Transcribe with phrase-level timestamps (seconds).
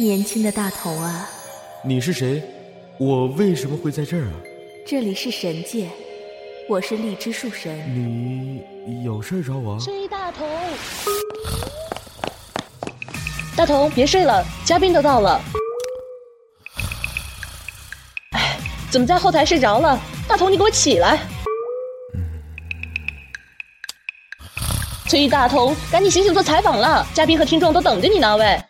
[0.00, 1.28] 年轻的大同啊，
[1.82, 2.40] 你是谁？
[2.98, 4.32] 我为什么会在这儿啊？
[4.86, 5.88] 这里是神界，
[6.68, 7.76] 我是荔枝树神。
[7.92, 9.76] 你有事找我？
[9.80, 10.48] 崔大同，
[13.56, 15.40] 大同别睡了，嘉宾都到了。
[18.36, 18.56] 哎，
[18.92, 20.00] 怎么在后台睡着了？
[20.28, 21.18] 大同，你给我起来！
[25.08, 28.62] 崔大同，赶紧醒醒做采访了，嘉宾和听众都等着你呢，喂。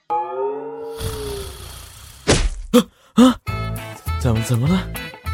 [4.48, 4.82] 怎么了？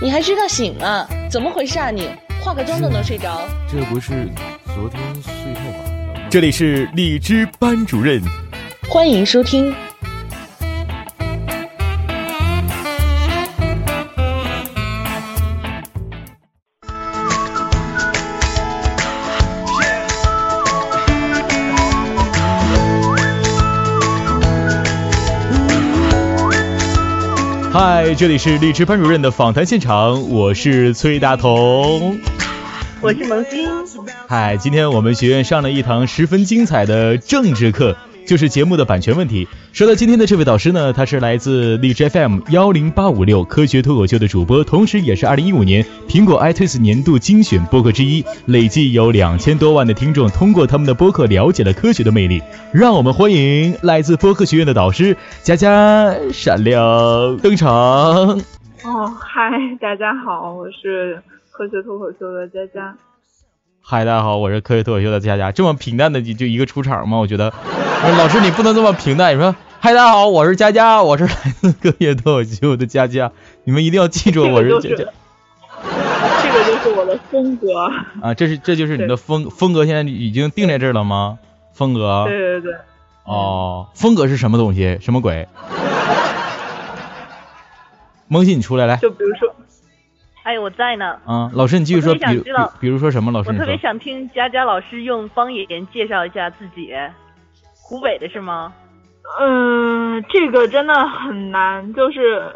[0.03, 1.09] 你还知道醒啊？
[1.31, 2.11] 怎么回事啊你？
[2.43, 3.43] 化个妆都能睡着？
[3.71, 4.29] 这不是
[4.75, 6.29] 昨天睡太晚了吗？
[6.29, 8.21] 这里是荔枝班主任，
[8.89, 9.73] 欢迎收听。
[27.75, 32.21] 嗨，这里是荔枝班主任的访谈现场，我是崔大同，
[33.01, 33.69] 我是萌新。
[34.29, 39.47] 嗨，今天我们学院上了一堂十分精彩的政治课，就是节目的版权问题。
[39.73, 52.43] 说到今天的这位导师呢，他是来自荔枝 FM 幺零八五六科学脱口秀的主播，同时也是二零一五年苹果 iTunes 年度精选播客之一，累计有两千多万的听众通过他们的播客了解了科学的魅力。
[52.73, 57.71] 让我们欢迎来自播客学院的导师佳佳闪亮登场。
[57.73, 59.51] 哦，嗨，
[59.81, 62.97] 大家好，我是科学脱口秀的佳佳。
[63.87, 65.53] 嗨，大家好，我是科学脱口秀的佳佳。
[65.53, 67.19] 这么平淡的就就一个出场吗？
[67.19, 67.53] 我觉得，
[68.17, 69.37] 老师你不能这么平淡。
[69.37, 73.31] 你说，嗨，大家好，我是佳佳，我是来自科学脱口秀的佳佳。
[73.65, 75.05] 你们一定要记住，我是佳佳。
[76.43, 77.79] 这个就是我的风格。
[78.23, 81.39] 啊，这是这就是你的风风格，现在已经定在这儿了吗？
[81.75, 82.25] 风格。
[82.27, 82.73] 对对对。
[83.25, 84.97] 哦，风格是什么东西？
[85.03, 85.47] 什么鬼？
[88.29, 88.97] 萌新，你出来来。
[88.97, 89.55] 就比如说。
[90.45, 91.19] 哎，我在呢。
[91.27, 92.15] 啊，老师，你继续说。
[92.15, 92.45] 比如，
[92.81, 93.33] 比如说什么？
[93.33, 96.95] 老师，我特别想听佳佳老师用方言介绍一下自己。
[97.73, 98.73] 湖北的是吗？
[99.41, 102.55] 嗯，这个真的很难，就是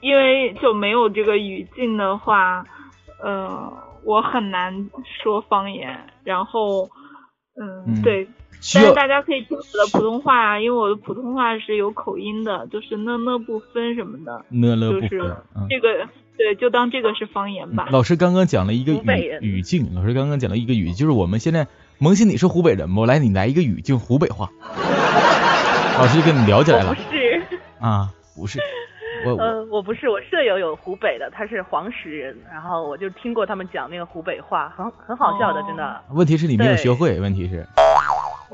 [0.00, 2.64] 因为就没有这个语境的话，
[3.24, 3.72] 嗯，
[4.04, 4.72] 我很难
[5.22, 5.98] 说方言。
[6.22, 6.88] 然后，
[7.60, 8.26] 嗯，对。
[8.72, 14.44] 但是大家可以听我的普通话啊，因为我的普通话是有口音的，就是呢呢不分什么的。
[14.48, 15.10] 呢呢不分。
[15.68, 16.08] 这个。
[16.36, 17.86] 对，就当这个是方言吧。
[17.92, 23.06] 老师刚刚讲了一个语语境，老师刚刚讲了一个语，就是我们现在萌新你是湖北人不？
[23.06, 24.50] 来，你来一个语境湖北话。
[25.96, 26.92] 老师就跟你聊起来了。
[26.92, 27.40] 不是。
[27.78, 28.58] 啊，不是。
[29.24, 36.02] 我呃，我不是，我舍友有湖北的，他是黄石人，然后我就听过他们讲那个湖北话，很很好笑的，真的。
[36.10, 37.64] 问题是你没有学会，问题是。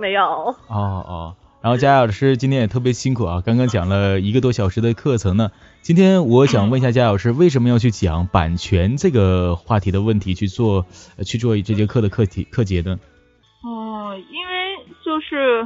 [0.00, 0.24] 没有。
[0.24, 1.36] 哦哦。
[1.62, 5.50] 然后佳佳老师今天也特别辛苦啊，刚刚讲了一个多小时的课程呢。
[5.82, 10.86] 今天我想问一下佳佳老师，为什么要去讲版权这个话题的问题去做
[11.26, 12.98] 去做这节课的课题课节呢？
[13.62, 15.60] 哦，因为就是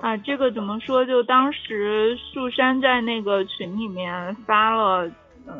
[0.00, 1.04] 啊，这个怎么说？
[1.06, 5.08] 就当时树山在那个群里面发了
[5.46, 5.54] 呃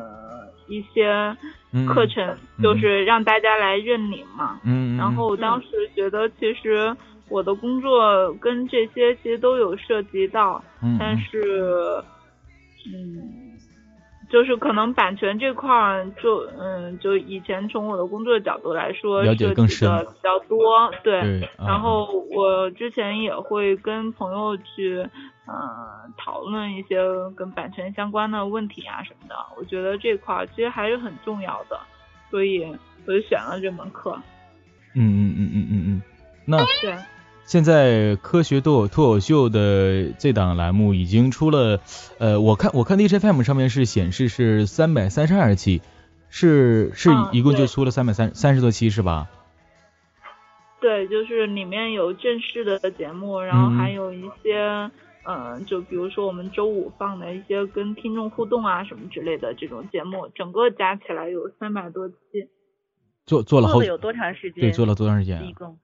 [0.67, 1.37] 一些
[1.87, 4.59] 课程，就是让大家来认领嘛。
[4.65, 4.97] 嗯。
[4.97, 6.93] 然后我当时觉得其实。
[7.29, 10.63] 我的工作跟这些其实都有涉及到，
[10.99, 12.01] 但是，
[12.85, 13.51] 嗯，
[14.29, 21.49] 就是可能版权这块儿，就嗯，就以前从我的工作角度来说，了解更深比较多，对。
[21.57, 25.05] 然后我之前也会跟朋友去，
[25.47, 26.97] 嗯，讨论一些
[27.35, 29.35] 跟版权相关的问题啊什么的。
[29.57, 31.79] 我觉得这块儿其实还是很重要的，
[32.29, 32.63] 所以
[33.05, 34.17] 我就选了这门课。
[34.93, 36.01] 嗯嗯嗯嗯嗯嗯，
[36.45, 36.95] 那对。
[37.47, 41.79] 现在科学脱口脱口秀的这档栏目已经出了，
[42.19, 45.81] 呃，我看我看 D J F M 上面是显示是三百三十二期，
[46.29, 49.29] 是是一共就出了三百三三十多期是吧？
[50.81, 54.91] 对，就是里面有正式的节目，然后还有一些，
[55.23, 62.15] 嗯，就比如说我们周五放的一些跟听众互动啊什么之类的这种节目，整个加起来有三百多期。
[63.25, 64.59] 做做了好有多长时间？
[64.59, 65.47] 对，做了多长时间？
[65.47, 65.79] 一共。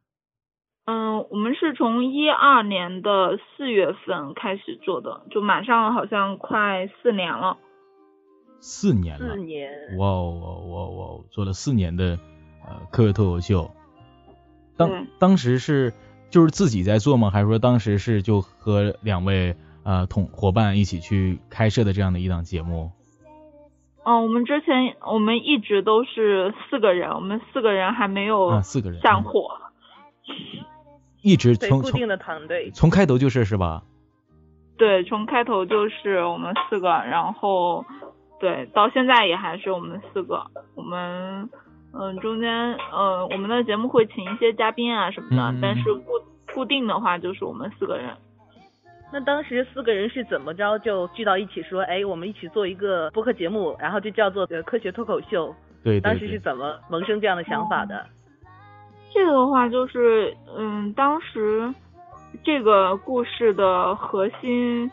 [0.86, 7.58] 嗯，我们是从一二年的四月份开始做的，就马上好像快四年了。
[8.60, 9.36] 四年了。
[9.36, 9.72] 四年。
[9.98, 11.20] 哇哇哇哇！
[11.32, 12.20] 做了四年的
[12.66, 13.72] 呃科学脱口秀。
[14.76, 15.94] 当当时是
[16.30, 17.30] 就是自己在做吗？
[17.30, 22.92] 还是说当时是就和两位呃同伙伴一起去开设的这样的一档节目？
[24.04, 29.62] 哦，我们之前我们一直都是四个人，我们四个人还没有四个人散伙。
[31.24, 33.82] 一直从固定的团队，从开头就是是吧？
[34.78, 37.86] 对，从开头就是我们四个，然后
[38.40, 40.46] 对，到现在也还是我们四个。
[40.76, 41.50] 我们
[41.94, 42.50] 嗯，中间
[42.92, 46.12] 嗯，我们的节目会请一些嘉宾啊什么的，但是固
[46.54, 48.10] 固定的话就是我们四个人。
[49.14, 55.56] 那当时四个人是怎么着就聚到一起说，哎，我们一起做一个播客节目，然后就叫做科学脱口秀。
[55.84, 58.04] 对，当时是怎么萌生这样的想法的？
[59.14, 61.74] 这个的话就是，嗯，当时
[62.44, 64.90] 这个故事的核心，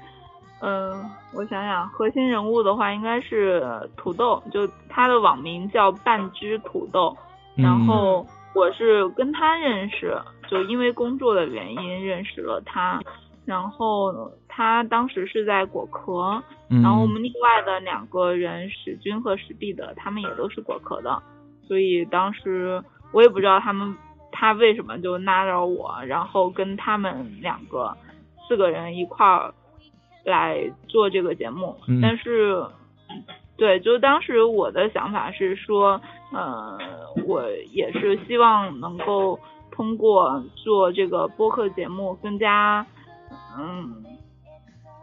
[0.60, 0.92] 嗯，
[1.32, 3.62] 我想想，核心人物的话应该是
[3.96, 7.16] 土豆，就他的网名叫半只土豆，
[7.56, 10.14] 然后我是跟他认识，
[10.48, 13.00] 就因为工作的原因认识了他。
[13.46, 21.20] 然后他当时是在果壳，然后我们另外的两个人史军和史蒂的，他们也都是果壳的，
[21.66, 22.80] 所以当时
[23.12, 23.96] 我也不知道他们
[24.32, 27.96] 他为什么就拉着我，然后跟他们两个
[28.48, 29.52] 四个人一块儿
[30.24, 31.76] 来做这个节目。
[32.00, 32.64] 但是，
[33.56, 36.00] 对，就当时我的想法是说，
[36.32, 36.78] 呃，
[37.26, 39.38] 我也是希望能够
[39.70, 42.86] 通过做这个播客节目更加。
[43.56, 44.04] 嗯，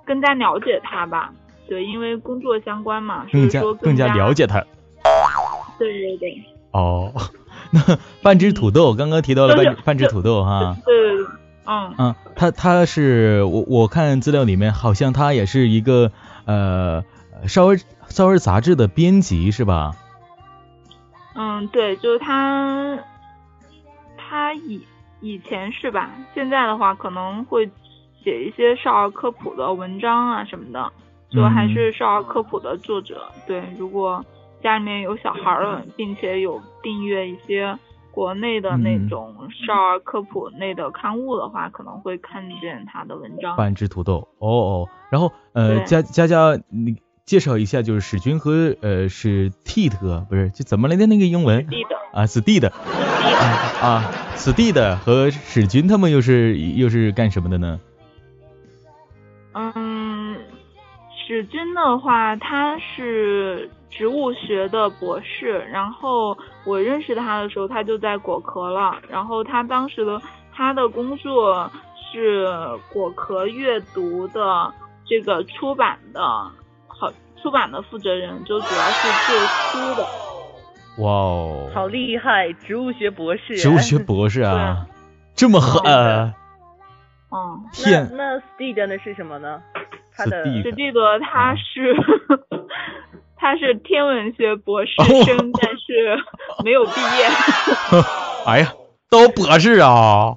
[0.05, 1.33] 更加了解他吧，
[1.67, 4.61] 对，因为工作相关嘛，更加更加了解他。
[5.77, 6.43] 对对对。
[6.71, 7.46] 哦，那
[8.23, 10.75] 半只土豆刚刚提到了半半只土豆哈。
[10.85, 10.93] 对，
[11.65, 11.93] 嗯。
[11.97, 16.11] 嗯，他他是我我看资料里面好像他也是一个
[16.45, 17.03] 呃
[17.47, 17.77] 少儿
[18.07, 19.95] 少儿杂志的编辑是吧？
[21.35, 22.97] 嗯，对，就是他
[24.17, 24.81] 他以
[25.21, 26.09] 以前是吧？
[26.33, 27.69] 现在的话可能会。
[28.23, 30.91] 写一些少儿科普的文章啊什么的，
[31.29, 33.31] 就还是少儿科普的作者。
[33.45, 34.25] 对，如果
[34.61, 37.77] 家里面有小孩了，并且有订阅一些
[38.11, 43.55] 国内的那种少儿科普类的刊物的话，可能会看见他的文章。
[43.55, 44.89] 半只土豆，哦哦。
[45.11, 51.67] 然后呃，佳佳佳，你介绍一下，就是史军和呃史蒂特，不是就怎么来的那个英文？
[52.13, 52.69] 啊，史蒂的
[53.81, 57.79] 啊，史蒂的和史军他们又是又是干什么的呢？
[59.53, 60.35] 嗯，
[61.27, 65.59] 史军的话，他是植物学的博士。
[65.71, 68.95] 然后我认识他的时候，他就在果壳了。
[69.09, 70.21] 然后他当时的
[70.53, 71.69] 他的工作
[72.11, 72.47] 是
[72.91, 74.73] 果壳阅读的
[75.05, 76.21] 这个出版的，
[76.87, 77.11] 好
[77.41, 80.07] 出版的负责人，就主要是做书的。
[81.03, 83.55] 哇哦，好厉害，植物学博士。
[83.55, 84.87] 植物学博士啊，
[85.35, 86.33] 这么狠。
[87.29, 89.61] 哦，那，那 Steed 呢是什么呢？
[90.15, 91.93] 他的 Steed 他是
[93.47, 94.91] 他是天文学博士
[95.23, 96.17] 生，但是
[96.65, 97.25] 没有毕业。
[98.45, 98.73] 哎呀，
[99.09, 100.35] 都博士啊！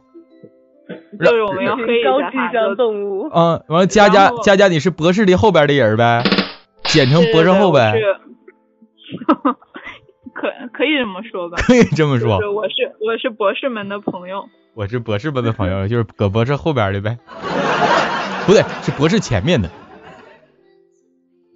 [1.19, 3.29] 就是我们要黑高智商动物。
[3.35, 6.23] 嗯，完了，佳佳佳佳，你是博士的后边的人呗？
[6.85, 7.93] 简称博士后呗？
[10.33, 11.57] 可可以这么说吧？
[11.67, 12.37] 可以这么说。
[12.53, 14.49] 我是我是博士们的朋友。
[14.75, 17.19] 我是博士们的朋友，就是搁博士后边的呗，
[18.47, 19.69] 不对，是博士前面的。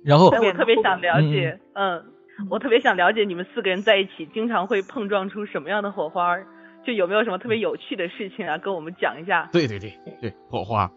[0.05, 2.05] 然后我特别想了解，嗯，
[2.51, 6.37] 我特别想了解你们四个人在一起经常会碰撞出什么样的火花，
[6.85, 9.49] 就有没有什么特别有趣的事情啊，跟我们讲一下。
[9.53, 10.91] 对对对对，火花，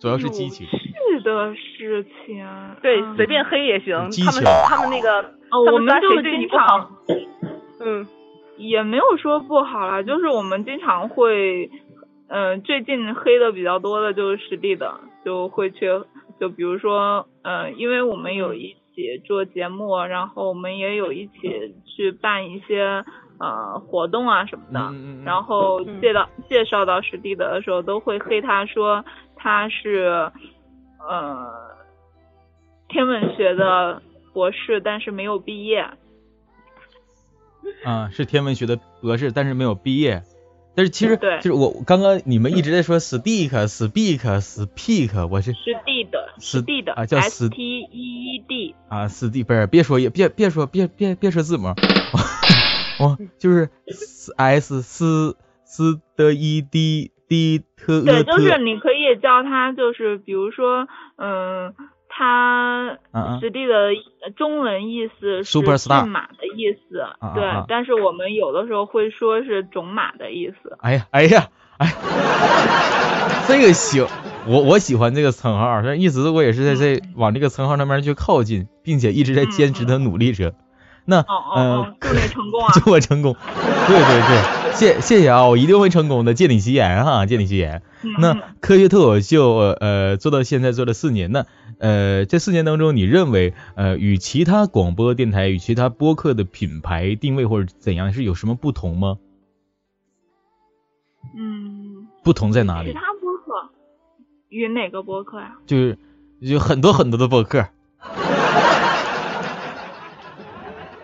[0.00, 0.66] 主要是激情。
[0.66, 2.46] 是的事情。
[2.82, 3.94] 对，随便黑也行。
[4.24, 6.90] 他们他们那个，哦，我们就经常，
[7.80, 8.06] 嗯。
[8.58, 11.70] 也没有说不好啦，就是我们经常会，
[12.28, 15.86] 嗯，最近黑的比较多的就是实地的，就会去，
[16.40, 23.04] 就比如说，嗯，因为我们有一起做节目，然后我们也有一起去办一些
[23.38, 24.92] 呃活动啊什么的，
[25.24, 29.04] 然后介绍介绍到实地的的时候，都会黑他说
[29.36, 30.28] 他是
[31.08, 31.46] 呃
[32.88, 35.86] 天文学的博士，但是没有毕业。
[37.84, 40.20] 啊，是天文学的博士，但是没有毕业。
[40.76, 51.68] 但是其实，就是我刚刚你们一直在说 speak，speak，speak，我是 speed，speed 啊，叫 s t e e d 啊，speed 不是，别说也别别说别别别说字母，
[53.00, 55.34] 哦，就是 s s 斯
[56.14, 61.72] 的 e d d 特对，就是你可以叫他，就是比如说，嗯。
[62.18, 62.96] 它
[63.40, 63.90] 实际的
[64.36, 67.04] 中文意思是骏马的意思，
[67.34, 70.78] 对，但是我们有的时候会说是种马的意思。
[70.80, 71.92] 哎呀，哎呀，哎，
[73.46, 74.06] 这个行，
[74.46, 80.54] 我我喜欢这个称号，但一直我也是在这往这个称号那边去靠近，并且一直在坚持的努力着。
[81.06, 81.24] 那
[81.56, 82.72] 嗯，祝你成功啊！
[82.74, 83.34] 祝我成功。
[83.86, 87.82] 对对对，谢谢谢啊，我一定会成功的，借你吉言哈，借你吉言。
[88.18, 91.46] 那科学脱口秀呃做到现在做了四年，那
[91.78, 99.18] 呃这四年当中，你认为呃与其他广播电台与其他播客的品牌定位或者怎样是有什么不同吗？
[101.36, 102.92] 嗯，不同在哪里？
[102.92, 103.70] 其他播客
[104.48, 105.56] 与哪个播客呀？
[105.66, 105.98] 就是
[106.40, 107.66] 有很多很多的播客。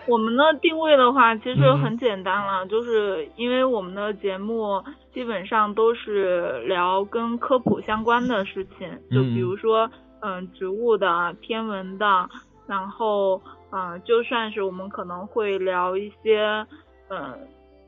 [0.05, 4.83] 我们的定位的话，其实很简单了，就是因为我们的节目
[5.13, 9.89] 基本上都是聊跟科普相关的事情，就比如说，
[10.21, 12.29] 嗯，植物的、天文的，
[12.67, 13.41] 然后，
[13.71, 16.65] 嗯，就算是我们可能会聊一些，
[17.09, 17.33] 嗯，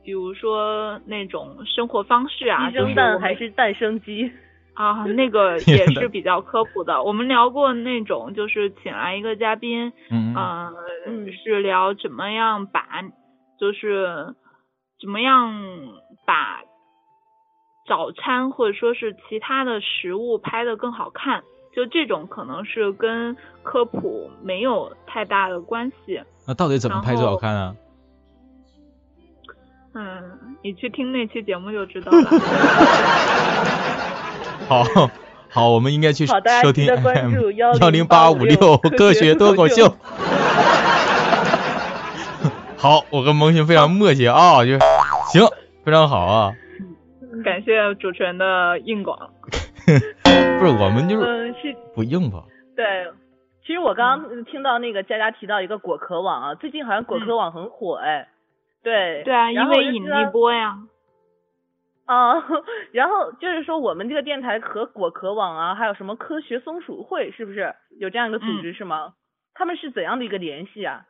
[0.04, 4.32] 比如说那种生活方式啊，鸡生蛋还是蛋生鸡。
[4.76, 7.02] 啊，那个 也是比较科普的。
[7.02, 10.36] 我们聊过那种，就是请来一个嘉宾，嗯
[11.08, 13.02] 嗯，是聊怎么样把，
[13.60, 14.36] 就是
[15.02, 15.54] 怎么样
[16.26, 16.62] 把
[17.88, 21.44] 早餐或者说是其他的食物拍的更好看。
[21.76, 26.22] 就这种可能是跟科普没有太大的关系。
[26.48, 27.76] 那到底怎么拍最好看啊？
[29.94, 32.30] 嗯，你去听那期节目就知道了。
[34.70, 34.84] 好
[35.50, 36.86] 好，我们应该去收听
[37.56, 39.96] 幺零八五六 科学脱口秀。
[42.78, 44.78] 好，我跟萌新非常默契啊，就
[45.32, 45.48] 行，
[45.84, 46.54] 非常好啊。
[47.44, 49.18] 感谢主持人的硬广。
[49.86, 51.54] 不是，我们就是
[51.94, 52.44] 不硬吧？
[52.76, 52.86] 对，
[53.66, 58.28] 其实我刚刚听到那个佳佳提到一个果壳网啊，最近好像果壳网很火哎。
[58.84, 59.24] 对。
[59.24, 60.80] 对啊，因为引力波呀。
[62.06, 62.36] 啊，
[62.94, 69.14] 然后就是说，我们这个电台和果壳网啊，还有什么科学松鼠会，是不是有这样一个组织是吗？
[69.56, 71.06] 他们是怎样的一个联系啊？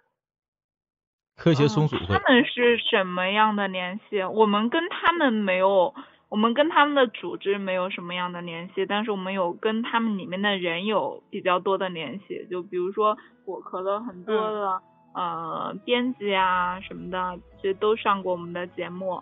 [1.36, 2.06] 科学松鼠会。
[2.16, 4.24] 他们是什么样的联系？
[4.24, 5.94] 我们跟他们没有，
[6.30, 12.48] 我们跟他们的组织没有什么样的联系，但是我们有跟他们里面的人有比较多的联系。
[12.50, 14.82] 就比如说果壳的很多的
[15.14, 19.22] 呃编辑啊什么的，这都上过我们的节目，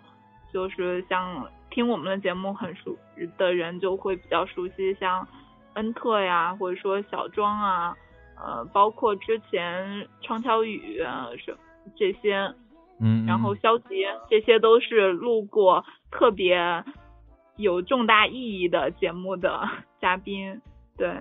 [0.52, 1.44] 就是像。
[1.74, 2.96] 听我们的节目很熟
[3.36, 5.26] 的人就会比较熟悉，像
[5.72, 7.96] 恩特呀，或者说小庄啊，
[8.36, 11.52] 呃，包括之前畅悄雨啊，什
[11.96, 12.54] 这些，
[13.00, 16.84] 嗯，然后肖杰，这些都是录过特别
[17.56, 19.68] 有重大意义的节目的
[20.00, 20.60] 嘉宾，
[20.96, 21.12] 对。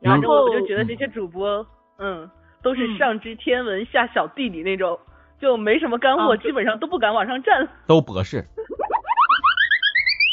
[0.00, 1.64] 然后我就觉得这些主播，
[1.98, 2.28] 嗯，
[2.60, 4.98] 都是上知天文下晓地理那种，
[5.40, 8.44] 就没什么干货，基本上都不敢往上站，都博士。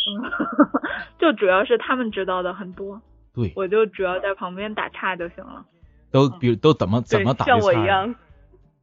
[0.07, 0.21] 嗯，
[1.19, 3.01] 就主要是他们知道的很多，
[3.33, 5.65] 对，我就主要在旁边打岔就行了。
[6.11, 8.15] 都比如都怎么怎么打的像我一样。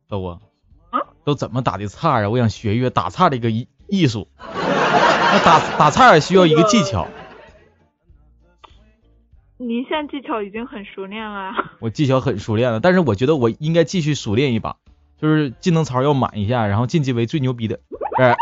[0.09, 0.41] 都啊？
[0.91, 1.01] 啊？
[1.25, 2.29] 都怎么打的岔啊？
[2.29, 4.29] 我想学学打岔的一个艺艺术。
[4.39, 7.09] 那打打岔也需要一个技巧。
[9.57, 11.53] 您现在技巧已经很熟练了。
[11.81, 14.77] 我技巧很熟练了，但是我觉得我应该继续熟练一把，
[15.19, 17.79] 就是技能槽要满一下，然后晋级为最牛逼的。
[18.19, 18.35] 哎，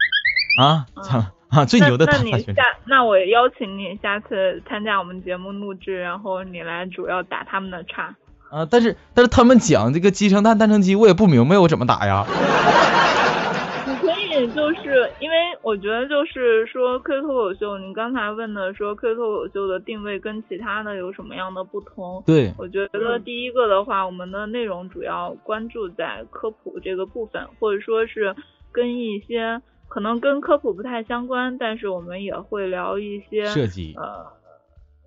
[0.56, 0.86] 啊？
[1.02, 1.26] 操！
[1.52, 8.14] 啊，最牛的那你下，那我邀请你下次参加我们节目录制，然后你来主要打他们的岔。
[8.50, 12.24] 啊，但是但是他们讲这个鸡生蛋，蛋生鸡，我也不明白我怎么打呀。
[13.84, 22.22] 你可以就是因为我觉得就是说 Q 脱口秀，你刚才问的说 Q 脱口秀的定位跟其他的有什么样的不同？
[22.24, 28.36] 对，我觉得第一个的话，我们的内容主要关注在科普这个部分，或者说是
[28.70, 29.60] 跟一些。
[29.90, 34.24] 可能跟科普不太相关，但是我们也会聊一些设计，呃，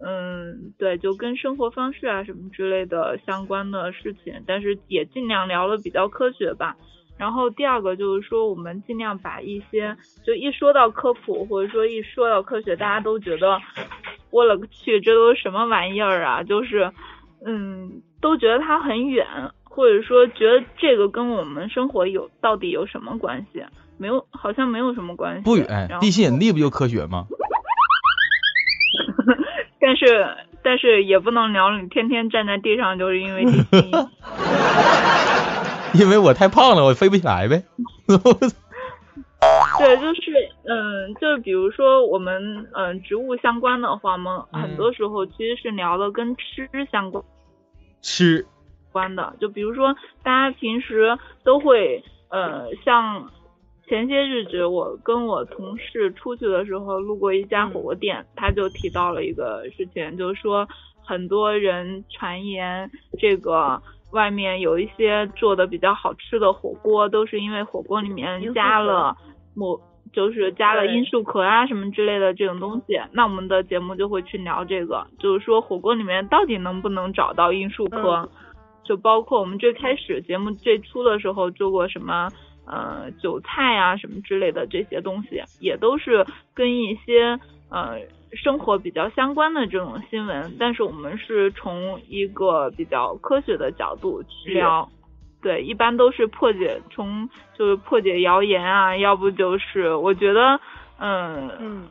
[0.06, 6.76] 嗯，对，就跟生活方式啊什么之类的相关的事情，但是也尽量聊的比较科学吧。
[7.18, 13.58] 然后第二个就是说，我们尽量把一些，就一说到科普或者说一说到科学，大家都觉得
[14.32, 16.44] 我勒个去，这都是什么玩意儿啊？
[16.44, 16.92] 就是，
[17.46, 19.26] 嗯，都觉得它很远，
[19.64, 23.64] 或者说觉得这个跟我们生活有到底有什么关系？
[24.04, 25.44] 没有，好像没有什么关系。
[25.44, 27.26] 不远，地心引力不就科学吗？
[29.80, 30.28] 但是，
[30.62, 33.64] 但是也不能聊你天天站在地上就是因为地心。
[36.02, 37.64] 因为我太胖了，我飞不起来呗。
[38.08, 38.18] 对，
[39.98, 47.24] 就是，嗯，就是比如说我们，嗯，植物相关的话嘛，很多时候其实是聊的跟吃相关。
[48.02, 48.46] 吃。
[48.92, 53.30] 关的，就比如说大家平时都会，呃，像。
[53.88, 60.68] 前些日子，我跟我同事出去的时候，路过一家火锅店，他就提到了一个事情，就是说
[61.04, 69.16] 很多人传言这个外面有一些做的比较好吃的火锅，都是因为火锅里面加了
[69.56, 69.80] 某。
[70.12, 78.30] 就是加了罂粟壳啊什么之类的这种东西，那我们的节目就会去聊这个，就是说火锅里面到底能不能找到罂粟壳，
[78.84, 82.30] 就包括我们最开始节目最初的时候做过什么
[82.66, 87.40] 呃韭菜啊什么之类的这些东西，也都是跟一些
[87.70, 88.00] 呃
[88.34, 94.90] 生活比较相关的这种新闻，但是我们是从一个比较科学的角度去聊。
[95.42, 100.58] 对，一般都是破解，从就是破解谣言啊，要不就是我觉得，
[101.00, 101.88] 嗯嗯，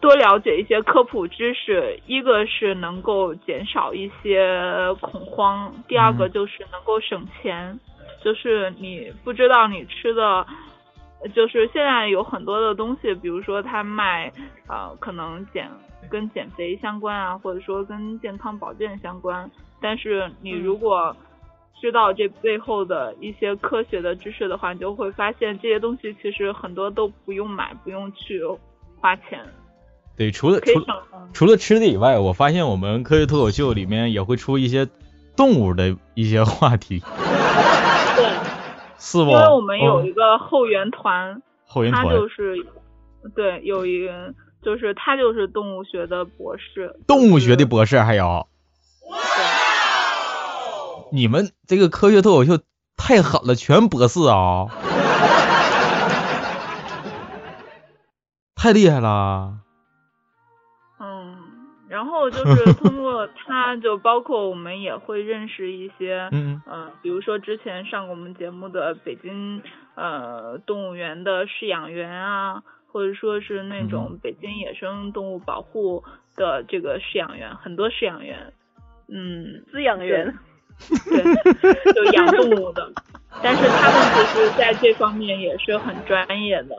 [0.00, 7.78] 多了解一些科普知识，一个是能够减少一些恐慌，第二个就是能够省钱，
[8.24, 10.46] 就是你不知道你吃的，
[11.34, 14.32] 就是现在有很多的东西，比如说他卖
[14.66, 15.70] 呃，可能减
[16.10, 19.50] 跟减肥相关啊，或者说跟健康保健相关，
[19.80, 21.14] 但是你如果。
[21.80, 28.40] 知道这背后的一些科学的知识的话，你就会发现这些东西其实很多都不用买，不用去
[28.98, 29.44] 花钱。
[30.16, 30.72] 对，除了除
[31.34, 34.88] 除了吃的以外，我发现我们科学脱口秀里面也会出一些
[35.36, 37.02] 动物的一些话题。
[39.04, 39.30] 对，是不？
[39.30, 42.56] 因为我们有一个后援团，后援团就是
[43.34, 44.32] 对，有一个
[44.62, 48.46] 就是他就是动物学的博士，动物学的博士还有。
[51.12, 52.58] 你们这个科学脱口秀
[52.96, 54.66] 太狠了，全博士啊，
[58.56, 59.58] 太厉害了。
[60.98, 61.36] 嗯，
[61.88, 69.62] 然后就是通过他，就包括我们也会认识一些，嗯嗯，比如说之前上过我们节目的北京
[69.94, 76.02] 呃动物园的饲养员啊，或者说是那种北京野生动物保护
[76.36, 78.52] 的这个饲养员，很多饲养员，
[79.08, 80.34] 嗯，饲养员。
[81.08, 82.90] 对，就养动物的，
[83.40, 86.74] 但是他们其实在这方面也是很专业的。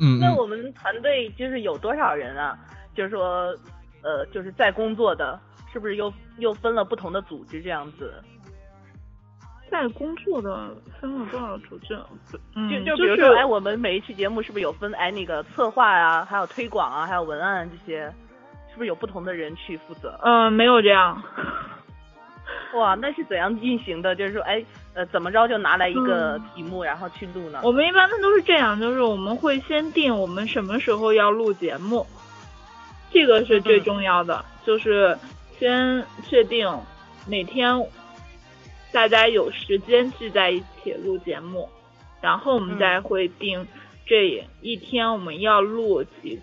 [0.00, 2.56] 嗯，那我们团队就是有多少人啊？
[2.94, 3.52] 就是说，
[4.02, 5.38] 呃，就是在工作的，
[5.72, 8.12] 是不是又又分了不同的组织这样子？
[9.70, 11.96] 在工作的分了多少组织？
[12.68, 14.92] 就就比如说，哎，我们每一期节目是不是有分？
[14.94, 18.06] 哎，那个策划啊，还有推广啊，还有文案这些，
[18.68, 20.18] 是不是有不同的人去负责？
[20.24, 21.22] 嗯，没有这样。
[22.74, 24.16] 哇，那是怎样运行的？
[24.16, 27.60] 就是说，哎，呃，怎么着就拿来一个题目，然后去录呢？
[27.62, 32.04] 我们一般的都是这样，就是我们会先定我们什么时候要录节目，
[33.10, 35.18] 这个是最重要的，就是
[35.58, 36.68] 先确定
[37.28, 37.74] 每天
[38.92, 41.68] 大家有时间聚在一起录节目，
[42.20, 43.66] 然后我们再会定
[44.06, 46.40] 这一天我们要录几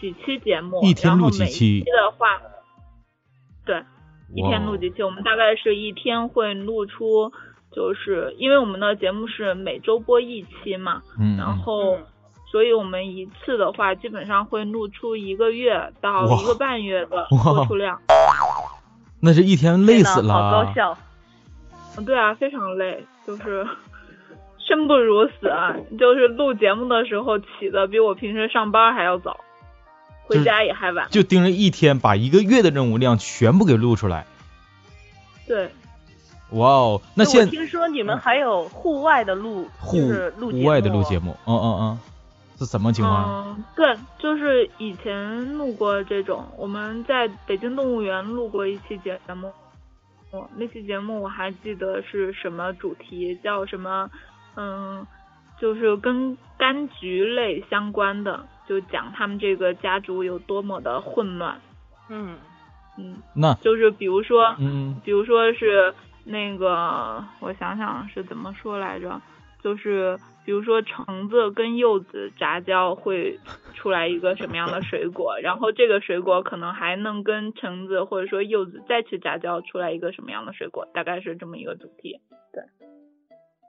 [0.00, 2.40] 几期节目，一天录几期的话，
[3.64, 3.82] 对。
[4.32, 5.02] 一天录几期？
[5.02, 7.32] 我们大概是一天会录出，
[7.72, 11.98] 就是因为我们的节目是每周播一期嘛，嗯，然后，
[12.50, 18.00] 所以我们一次的话，基本上会录出一个月到一个半月的播出量。
[19.20, 20.34] 那是一天累死了。
[20.34, 20.98] 好高效。
[21.96, 23.66] 嗯，对啊，非常累，就是
[24.58, 25.76] 生不如死啊！
[25.98, 29.38] 就是录节目的时候起的比我平时上班还要早。
[30.24, 34.26] 回家也还晚，就盯着一天把一个月的任务量全部给录出来。
[35.46, 35.68] 对。
[36.50, 39.98] 哇哦，那现听说你们还有户外的录，户
[40.36, 41.98] 录户外的录节目，嗯嗯嗯，
[42.60, 43.56] 是什么情况？
[43.56, 49.50] 嗯，对，就是以前录过这种，我们在北京动物园录过一期节目，
[50.30, 54.10] 我，那期节目我还记得是什么主题，叫什么，
[54.56, 55.06] 嗯，
[55.58, 58.46] 就是跟柑橘类相关的。
[58.68, 61.58] 就讲他们这个家族有多么的混乱，
[62.08, 62.36] 嗯
[62.98, 65.92] 嗯，那就是比如说，嗯，比如说是
[66.22, 69.18] 那个，我想想是怎么说来着，
[69.60, 70.16] 就是
[70.50, 73.38] 比如说橙子跟柚子杂交会
[73.74, 82.18] 出来一个什么样的水果，然后这个水果可能还能跟橙子或者说柚子再去杂交出来一个什么样的水果，大概是这么一个主题。
[82.52, 82.64] 对，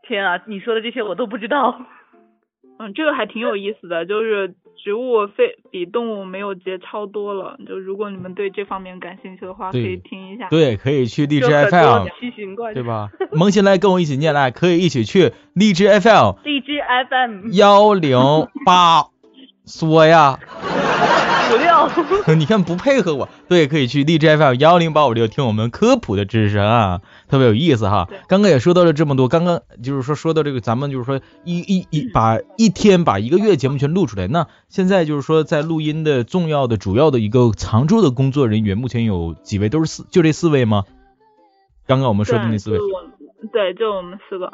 [0.07, 1.85] 天啊，你说的这些我都不知道。
[2.79, 7.57] 嗯，这个还挺有意思的，就是植物非比动物没有节操多了。
[7.67, 10.47] 就如果你们对这方面感兴趣的话，可以听一下。
[10.49, 12.07] 对，可以去荔枝 FM，
[12.73, 13.09] 对吧？
[13.31, 16.33] 萌新来跟我一起念来，可以一起去荔枝 FM。
[16.43, 18.17] 荔枝 FM 幺零
[18.65, 19.07] 八，
[19.65, 20.39] 说呀。
[21.51, 28.07] 五六， 你看不配合我，对，可以去荔枝 FM 幺零八五六听我们科普的知识啊，特别有意思哈。
[28.27, 34.27] 刚刚也说到了这么多，刚刚就是说说到这个，咱们就是说一一一把一天把一个月节目全录出来。
[34.27, 39.69] 那现在就是说在录音的重要的主要的一个常驻的工作人员，目前有几位？
[39.69, 40.85] 都是四，就这四位吗？
[41.87, 42.77] 刚刚我们说的那四位。
[43.51, 44.51] 对，就我们四个。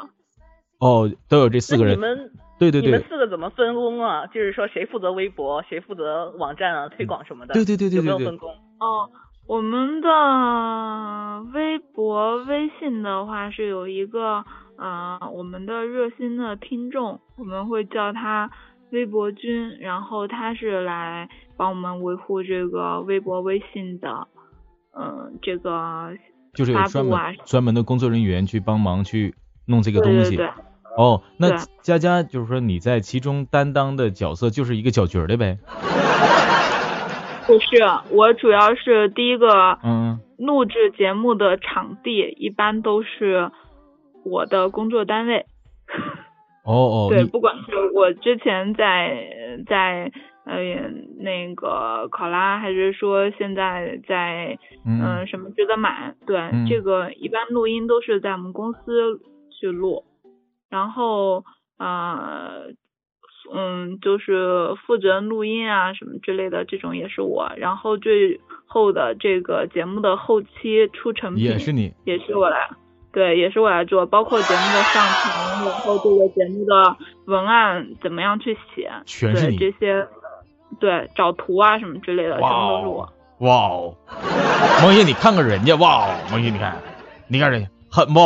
[0.78, 1.94] 哦，都有这四个人。
[1.96, 4.26] 你们对对对，你们四个怎么分工啊？
[4.26, 7.54] 就是说谁负责微博，谁负责网站啊、推广什么的？
[7.54, 7.96] 对对对对对。
[7.98, 8.50] 有没有分工？
[8.80, 9.08] 哦，
[9.46, 14.44] 我们的微博、微信的话是有一个，
[14.76, 18.50] 嗯，我们的热心的听众，我们会叫他
[18.90, 24.26] 微博君，然后他是来帮我们维护这个微博、微信的，
[24.98, 26.10] 嗯，这个
[26.54, 29.34] 就是有专门专门的工作人员去帮忙去
[29.66, 30.36] 弄这个东西。
[30.36, 30.67] 对对对。
[30.98, 35.56] 哦，那佳佳就是说你在其中担当的角色就是一个搅局的呗？
[37.46, 37.76] 不是，
[38.10, 43.52] 我主要是第一个，嗯，录制节目的场地一般都是
[44.24, 45.46] 我的工作单位。
[46.64, 47.06] 哦哦。
[47.14, 47.62] 对，不管是
[47.94, 49.24] 我之前在
[49.68, 50.10] 在
[50.46, 50.56] 呃
[51.20, 59.20] 那个考拉，还是说现在在嗯什么值得买，对，这个一般录音都是在我们公司
[59.60, 60.02] 去录。
[60.68, 61.44] 然后，
[61.78, 62.66] 呃，
[63.54, 67.50] 嗯，就是负责录音啊什么之类的，这种也是我。
[67.56, 72.68] 然后最后的这个节目的后期出成品也是你，也是我来，
[73.12, 80.06] 对，也是我来做，包括节目的上传，然后这个节目的文案怎么样去写，全是你这些，
[80.78, 83.12] 对，找图啊什么之类的，全部都是我。
[83.38, 83.94] 哇哦，
[84.82, 86.76] 萌姐，你看看人家，哇哦，萌姐，你看，
[87.28, 88.20] 你看人家狠不？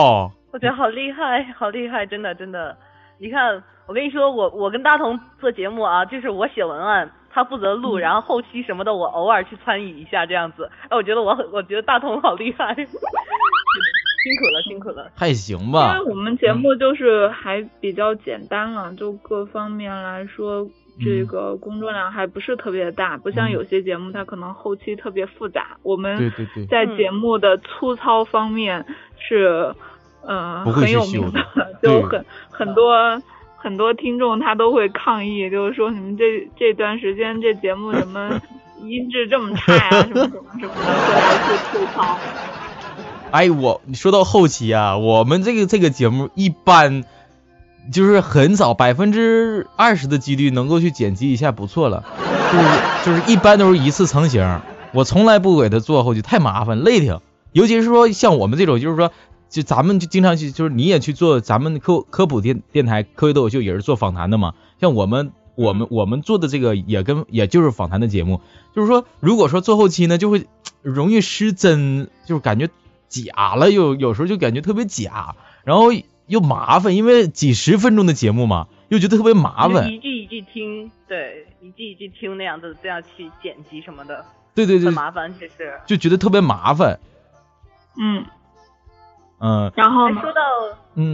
[0.53, 2.77] 我觉得好厉害，好厉害，真的真的。
[3.19, 10.71] 你看，我跟你说，我我跟大同做节目啊，就是我写文案，他负责录，然后后期什么的我偶尔去参与一下这样子。
[10.89, 15.11] 哎，我觉得我很，我觉得大同好厉害， 辛苦了，辛苦了。
[15.17, 15.97] 还行吧。
[15.97, 20.67] 因为我们节目就是还比较简单了，就各方面来说，
[21.03, 25.79] 这个工作量还不是特别大，不像有些节目它可能后期特别复杂。
[25.83, 26.31] 我们
[26.69, 28.85] 在节目的粗糙方面
[29.17, 29.75] 是。
[30.27, 31.41] 嗯， 很有名的，
[31.83, 33.21] 就很很多
[33.57, 38.41] 很多听众他都会抗议，就是说你们这这段时间这节目怎么
[38.83, 42.19] 音质这么差呀，什么什么什么的，会来去吐槽。
[43.31, 47.05] 哎，我你说到后期啊，我们这个这个节目一般
[47.93, 52.05] 就是很早百分之二十的几率能够去剪辑一下，不错了，
[52.53, 52.65] 就是
[53.05, 54.61] 就是一般都是一次成型，
[54.93, 57.21] 我从来不给他做后期，太麻烦累挺，
[57.53, 59.13] 尤其是说像我们这种，就是说。
[59.53, 64.55] 就咱们就经常去，就是你也去做咱们科科普电电台科学脱口秀也是做访谈的嘛。
[64.81, 68.41] 像我们我们我们做的这个也跟也就是访谈的节目，
[68.75, 70.47] 就是说如果说做后期呢，就会
[70.81, 72.71] 容易失真，就是感觉
[73.09, 75.93] 假了，有有时候就感觉特别假，然后
[76.27, 79.93] 又麻烦，因为几十分钟的节目嘛，又觉得特别麻烦。
[79.93, 84.25] 一句一句听，对，一句一句听那样子，这样去剪辑什么的。
[84.55, 84.87] 对对对。
[84.87, 85.75] 很麻烦，其实。
[85.85, 86.99] 就觉得特别麻烦。
[87.99, 88.25] 嗯。
[89.43, 90.41] 嗯，然后说到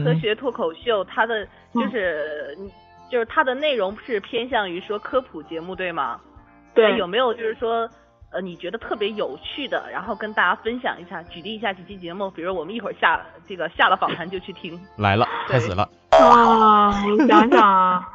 [0.05, 2.55] 科学脱口秀，它的就是
[3.11, 6.21] 就是它的内容是偏向于说科普节目，对吗？
[6.75, 6.97] 对。
[6.99, 7.89] 有没有就是说
[8.31, 12.31] 呃你觉得特别有趣的，然后跟大家分享一下，举例一下几期节目？
[12.31, 14.79] 比如我们一会儿下这个下了访谈就去听。
[14.99, 15.89] 来了，开始了。
[16.11, 18.07] 啊，我想想啊，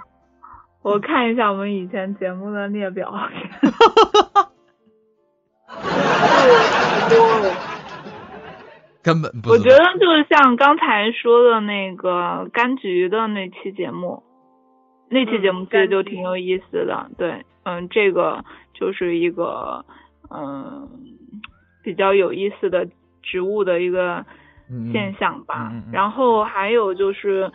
[0.84, 3.10] 我看一下我们以前节目的列表。
[3.10, 3.90] 哈哈
[4.34, 4.50] 哈哈
[9.04, 9.50] 根本不。
[9.52, 14.24] 我觉得就是像刚才说的那个柑橘的那期节目，
[15.10, 17.12] 那期节目其实就挺有意思的。
[17.18, 19.86] 对，嗯，这个就是一个
[20.30, 20.90] 嗯
[21.84, 22.88] 比较有意思的
[23.22, 24.26] 植物的一个
[24.92, 25.72] 现象吧。
[25.92, 27.52] 然后还有就是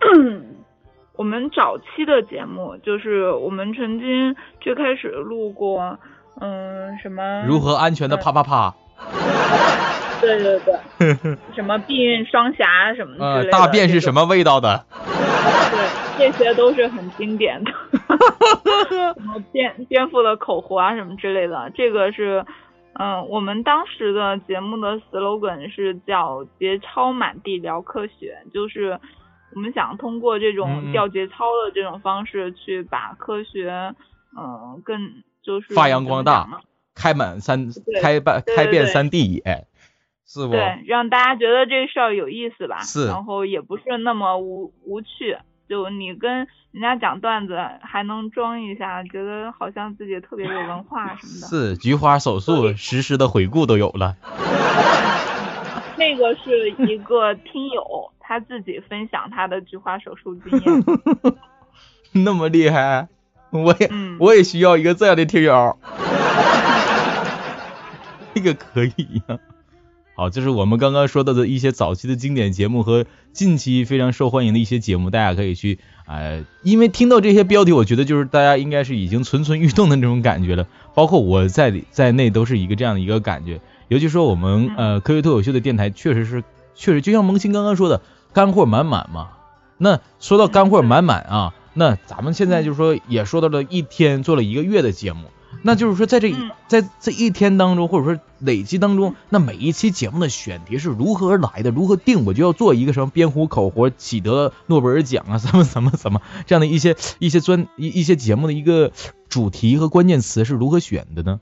[1.16, 5.98] 我们早期的节目，就是我们曾经最开始录过，
[6.40, 8.74] 嗯，什么如何安全的啪啪啪。
[10.20, 13.50] 对对对， 什么避孕双侠什么之类的。
[13.50, 14.84] 大便是什么味道的？
[16.16, 17.70] 对，这些都是很经典的。
[18.90, 22.44] 什么颠颠覆了口活啊什么之类的，这个是，
[22.94, 28.98] 嗯，我们当时的节目的 slogan 是叫“节操满地聊科学”，就是
[29.54, 33.94] 我们想通过这种掉节操的这种方式去把科学，
[34.36, 34.98] 嗯，更
[35.42, 36.46] 就是发扬光大，
[36.94, 37.68] 开满三
[38.02, 39.66] 开半开遍三地野。
[40.32, 40.52] 是不？
[40.52, 42.78] 对，让大家觉得这事儿有意思吧。
[42.82, 43.08] 是。
[43.08, 45.36] 然后也不是那么无无趣，
[45.68, 51.48] 就你跟人家讲段子还能装一下，觉得好像自己特别有文化什么的。
[51.48, 54.14] 是，菊花手术实时的回顾都有了。
[55.98, 60.84] 那个是一个听友他自己分享他的菊花手术经验。
[62.24, 63.08] 那么厉害，
[63.50, 63.90] 我也
[64.20, 65.76] 我也需要一个这样的听友。
[68.32, 69.36] 这个可以呀。
[70.20, 83.62] 好，这是我们刚刚说到的一些早期的经典节目和近期非常受欢迎的一些节目，大家可以去呃，因为听到这些标题，我觉得就是大家应该是已经蠢蠢欲动的那种感觉了，包括我在在内都是一个这样的一个感觉。
[83.88, 88.02] 尤其说我们呃科学脱口秀的电台，确实是确实就像萌新刚刚说的，
[88.34, 89.30] 干货满满嘛。
[89.78, 95.28] 那说到干货满满啊，那咱们现在就是说也说到了一天做了一个月的节目。
[95.62, 96.32] 那就是说，在这
[96.68, 101.70] 在这一天当中，或者说累积当中，那每一期节目的选题是如何而来的？
[101.70, 102.24] 如何定？
[102.24, 108.92] 我就要做一个什么编虎口活，取得诺贝尔奖啊，什么什么什么这样的一些一些专一一些节目的一个
[109.28, 111.40] 主题和关键词是如何选的呢？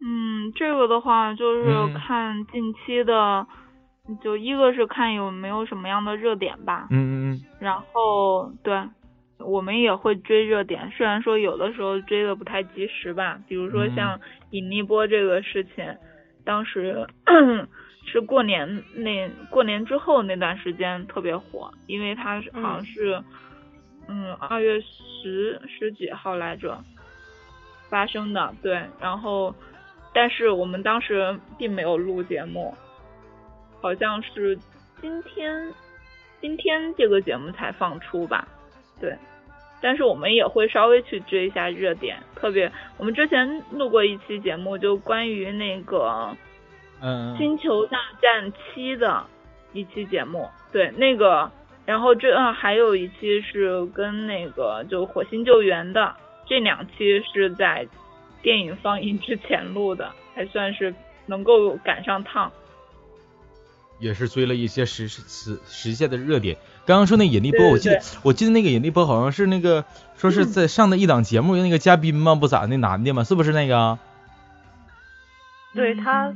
[0.00, 3.46] 嗯，这个的话就是看近期的，
[4.24, 6.86] 就一个是看有没有什么样的热点吧。
[6.90, 7.44] 嗯嗯嗯。
[7.60, 8.88] 然后对。
[9.40, 15.96] 我们也会追热点，虽然说有的时候追的不太及时吧，比如说像引力波这个事情，
[16.44, 17.06] 当时
[18.06, 23.22] 是过年那过年之后那段时间特别火，因为它好像是
[24.08, 26.82] 嗯二月十十几号来着
[27.88, 29.54] 发生的，对，然后
[30.12, 32.74] 但是我们当时并没有录节目，
[33.80, 34.58] 好像是
[35.00, 35.72] 今天
[36.40, 38.46] 今天这个节目才放出吧，
[39.00, 39.16] 对。
[39.80, 46.36] 但是我们也会稍微去追一下热点，特别我们之前录过一期节目，就关于那个，
[47.00, 49.24] 嗯，星球大战七的
[49.72, 51.50] 一期节目，对那个，
[51.86, 56.14] 然后这还有一期是跟那个就火星救援的，
[56.46, 57.88] 这两期是在
[58.42, 60.94] 电影放映之前录的，还算是
[61.26, 62.52] 能够赶上趟。
[63.98, 66.56] 也是追了一些时时时现的热点。
[66.86, 69.84] 刚刚说那引力波，我记得我记得那个引力波好像是那个
[70.16, 72.34] 说是在上的一档节目，那个嘉宾吗？
[72.34, 73.22] 不咋那男的吗？
[73.22, 73.98] 是不是那个？
[75.74, 76.34] 对他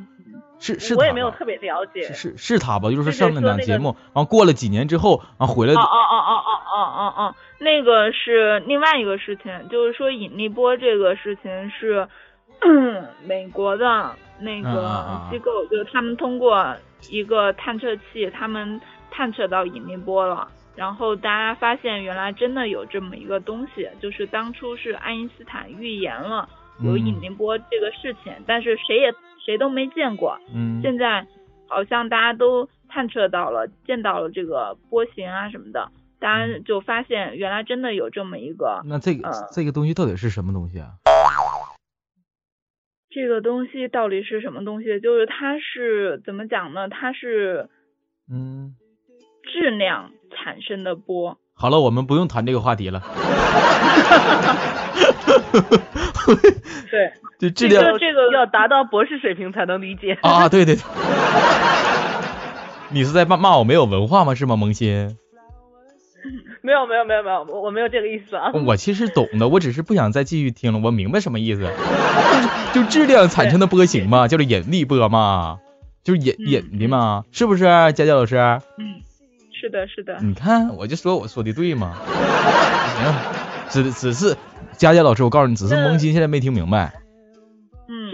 [0.61, 2.13] 是是，我也没有特别了解。
[2.13, 2.91] 是是他吧？
[2.91, 5.75] 就是上那档节目，然后过了几年之后，然后回来。
[5.75, 12.07] 哦哦哦哦哦哦哦哦，那个是另外一个事情，就是说引力波这个事情是
[13.27, 16.77] 美国的那个机构，就是他们通过。
[17.11, 18.81] 一个探测器，他们
[19.17, 26.49] 探测到引力波了，然后大家发现原来真的有这么一个东西，就是当初是爱因斯坦预言了
[26.83, 30.37] 有引力波这个事情，但是谁也谁都没见过。
[30.53, 30.83] 嗯。
[30.83, 31.25] 现在
[31.69, 38.83] 好像大家都探测到了，见到了这个波形啊什么的，大家就发现原来真的有这么一个。
[38.85, 40.95] 那这个这个东西到底是什么东西啊？
[43.11, 44.99] 这个东西到底是什么东西？
[44.99, 46.89] 就是它是怎么讲呢？
[46.89, 47.69] 它是，
[48.29, 48.75] 嗯，
[49.53, 51.39] 质量产生的波。
[51.55, 53.03] 好了，我们不用谈这个话题了。
[56.91, 60.19] 对，就质量这个要达到博士水平才能理解。
[60.23, 60.77] 啊，对对。
[62.91, 64.35] 你是在骂骂我没有文化吗？
[64.35, 65.17] 是吗，萌新？
[66.63, 68.51] 没有没有没有没有，我我没有这个意思啊。
[68.65, 70.79] 我其实懂的，我只是不想再继续听了。
[70.79, 71.71] 我明白什么意思，
[72.73, 75.59] 就质量产生的波形嘛，叫做引力波嘛，
[76.03, 78.37] 就是引引的嘛，是不是，佳佳老师？
[78.79, 79.03] 嗯，
[79.65, 80.19] 是的，是的。
[80.21, 81.95] 你看，我就说我说的对嘛。
[82.05, 83.15] 行，
[83.71, 84.37] 只只是
[84.73, 86.93] 佳佳老师，我告诉你，只是萌新现在没听明白。
[87.89, 88.11] 嗯，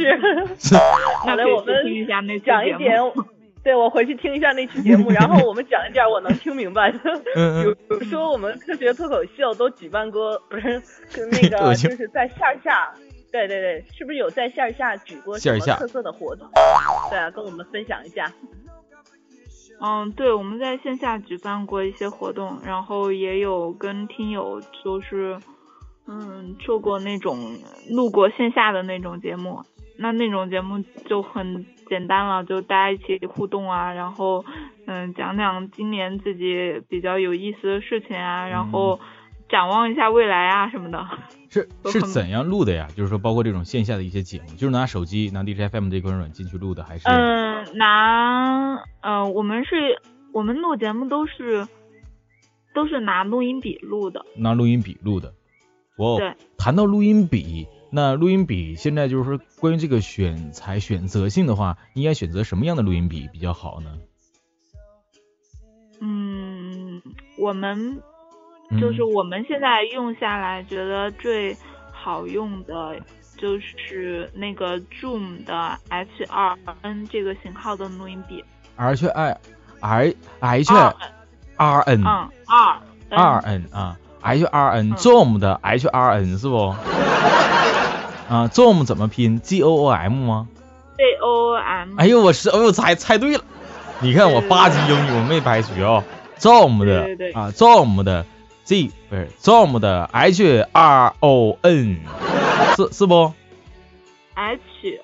[0.57, 0.77] 是。
[1.19, 1.75] 好的，我们
[2.07, 2.39] 讲一
[2.79, 3.01] 点。
[3.65, 6.99] 对，我回去听一下那期节目，然后我们讲一点我能听明白的。
[7.35, 10.81] 嗯比如说我们科学脱口秀都举办过，不是
[11.13, 12.95] 跟那个就是在线下，
[13.33, 16.49] 对对对，是不是有在线下举过什么特色的活动？
[17.11, 18.33] 对啊，跟我们分享一下。
[19.81, 25.39] 嗯，对，我们在线下举办过一些活动，然后也有跟听友就是
[26.07, 27.57] 嗯做过那种
[27.91, 29.63] 录过线下的那种节目。
[29.97, 34.45] 那那种节目就很简单了，就大家一起互动啊，然后
[34.87, 38.99] 嗯讲讲今年自己比较有意思的事情啊，然后
[39.51, 41.07] 展望一下未来啊什么的。
[41.49, 42.89] 是 是怎样录的呀？
[42.95, 47.09] 就是说包括这种线下的一些节目，就是拿手机拿 DJFM 这款软件去录的，还是？
[47.09, 50.01] 嗯，拿嗯我们是
[50.33, 51.67] 我们录节目都是
[52.75, 54.25] 都是拿录音笔录的。
[54.37, 55.35] 拿录音笔录的。
[55.97, 56.17] 哦。
[56.19, 56.35] 对。
[56.57, 57.67] 谈到录音笔。
[57.93, 63.99] 那录音笔现在就是说，关于这个选材选择性的话，应该选择什么样的录音笔比较好呢？
[66.01, 67.03] 嗯，
[67.37, 68.01] 我们
[68.79, 71.57] 就是我们现在用下来觉得最
[71.93, 72.95] 好用的
[73.37, 78.45] 就是那个 Zoom 的 H2N 这个型号的录音笔。
[78.77, 79.37] H I
[79.81, 80.73] R H
[81.57, 82.81] R N 嗯，R
[83.11, 86.75] R N 啊，H R N Zoom 的 H R N 是不？
[88.29, 90.49] 啊，Zoom 怎么拼？G O O M 吗
[90.97, 91.99] ？J O M。
[91.99, 93.43] 哎呦，我是，哎呦，猜猜对了。
[94.01, 96.05] 你看我八级英语我没白学啊。
[96.39, 97.03] Zoom 的
[97.35, 98.25] 啊，Zoom 的
[98.71, 102.03] Z 不是 Zoom 的 H R O N
[102.77, 103.33] 是是不
[104.35, 105.01] ？H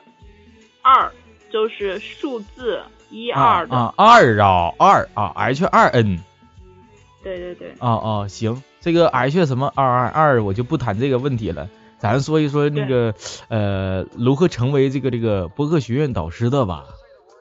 [0.82, 1.12] 二
[1.50, 6.20] 就是数字一二的啊二啊二啊 H 二 N。
[7.24, 7.74] 对对对。
[7.80, 13.12] 哦哦行，这个 H 什么二二二我就不谈这个问题了，咱说一说那个
[13.48, 16.84] 呃如何成为这个这个播客学院导师的吧？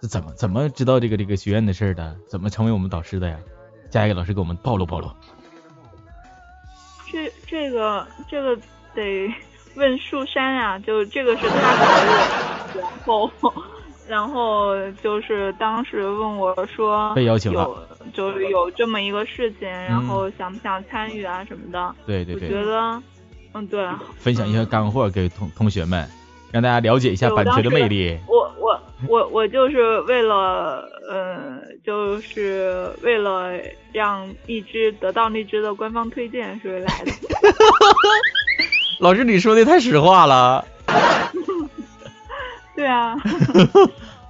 [0.09, 2.15] 怎么怎么知道这个这个学院的事儿的？
[2.27, 3.37] 怎么成为我们导师的呀？
[3.91, 5.11] 下一个老师给我们暴露暴露。
[7.15, 8.57] 这这个这个
[8.93, 9.33] 得
[9.75, 12.73] 问树山呀，就这个是他
[13.05, 13.31] 找我，
[14.05, 21.95] 然后然后就是当时问我说被邀请了，有就是有这么一个事情，然后想不想参与啊什么的？
[22.05, 22.49] 对对对。
[22.49, 23.01] 我觉得，
[23.53, 23.87] 嗯对。
[24.17, 26.05] 分享一些干货给同同学们，
[26.51, 28.19] 让大家了解一下版权的魅力。
[28.27, 33.53] 我我 我我就是为了，嗯，就是为了。
[33.95, 37.13] 让荔枝得到荔枝的官方推荐，所以来的。
[38.99, 40.65] 老师，你说的太实话了。
[42.75, 43.15] 对啊。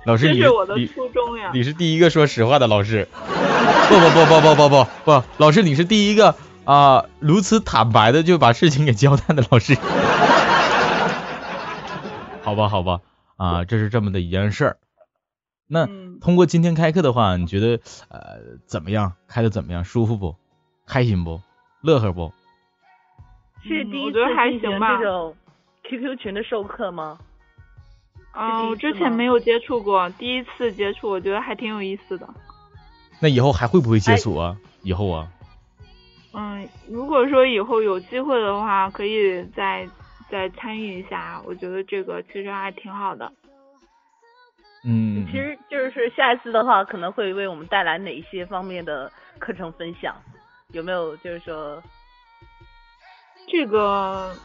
[0.06, 1.50] 老师，这是我的初衷呀。
[1.52, 3.08] 你是第一个说实话的老师。
[3.90, 9.76] 不不不不不不不不，老师，你是第一个啊如此坦白的就把事情给交代的老师。
[12.44, 13.00] 好吧好吧，
[13.38, 14.78] 啊，这是这么的一件事儿。
[15.68, 15.88] 那
[16.22, 19.14] 通过今天开课的话，你觉得呃怎么样？
[19.28, 19.84] 开的怎么样？
[19.84, 20.36] 舒服不？
[20.86, 21.42] 开心不？
[21.82, 22.32] 乐呵不？
[23.64, 24.20] 是第一次
[24.52, 25.36] 进行这种
[25.84, 27.18] QQ 群的授课吗？
[28.32, 32.30] 啊，我之前没有接触过，第一次接触，我觉得还挺有意思的。
[33.20, 34.56] 那以后还会不会接触啊？
[34.84, 35.28] 以后啊？
[36.34, 39.88] 嗯，如果说以后有机会的话，可以再
[40.36, 43.32] 再参与一下，我觉得这个其实还挺好的。
[44.84, 50.14] 嗯，其实就是下一次的话，可能会为我们带来哪一些方面的课程分享？
[50.74, 51.82] 有没有就是说，
[53.48, 54.36] 这个，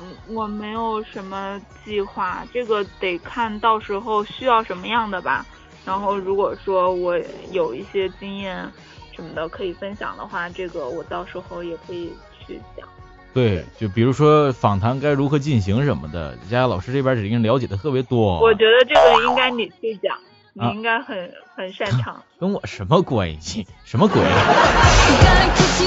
[0.00, 5.44] 嗯，我没有什么计划，这个得看到时候需要什么样的吧。
[5.84, 7.18] 然后如果说我
[7.50, 8.66] 有一些经验
[9.12, 12.88] 什么的可以分享的话，这个我到时候也可以去讲。
[13.34, 18.40] 对，就比如说访谈该如何进行什么的，佳佳老师这边已经了解的特别多。
[18.40, 20.16] 我觉得这个应该你去讲，
[20.52, 22.22] 你应该很很擅长。
[22.38, 23.66] 跟我什么关系？
[23.84, 24.22] 什么鬼？
[24.22, 24.28] 你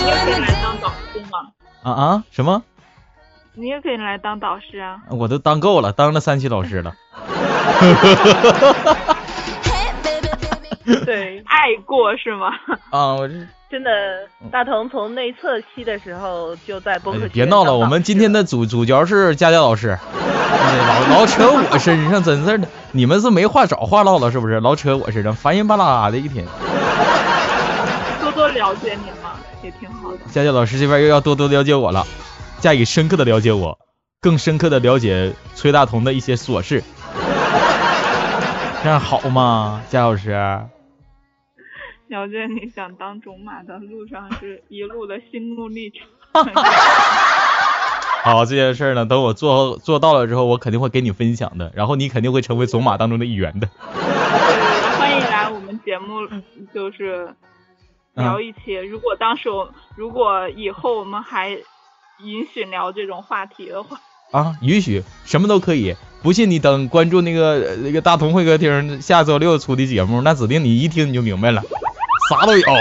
[0.06, 1.48] 也可以来当导师吗？
[1.84, 2.24] 啊啊？
[2.32, 2.62] 什么？
[3.54, 5.00] 你也可以来当导师啊。
[5.10, 6.94] 我都当够了，当了三期导师了。
[11.06, 12.52] 对，爱过是吗？
[12.92, 13.34] 啊，我这。
[13.69, 13.91] 真的，
[14.49, 17.27] 大同从内测期的时候就在播客。
[17.34, 19.97] 别闹了，我们今天的主主角是佳佳老师，
[21.10, 24.62] 老老扯我身上，真是的，你们是没话找话唠了是不是？
[24.62, 26.45] 老扯我身上，烦人巴拉的一天。
[28.21, 30.17] 多多了解你嘛，也挺好的。
[30.32, 32.08] 佳佳老师这边又要多多了解我了，
[32.60, 33.77] 加以深刻的了解我，
[34.21, 36.82] 更深刻的了解崔大同的一些琐事，
[38.82, 39.82] 这样好吗？
[39.89, 40.62] 佳老师？
[42.10, 46.00] 了解你想当种马的路上是一路的心路历程。
[48.24, 53.70] 好，这件事呢，等我做做到了之后，我肯定会给你分享的，然后你肯定会成为种马当中的一员的。
[55.00, 56.28] 欢迎来我们节目，
[56.74, 57.34] 就是
[58.15, 58.74] 聊一期。
[58.76, 64.00] 如果当时我，如果以后我们还允许聊这种话题的话，
[64.32, 65.96] 啊，允许，什么都可以。
[66.24, 71.63] 不信你等关注那个那个大同会客厅下周六出的节目，那指定你一听你就明白了。
[72.30, 72.65] 啥都有，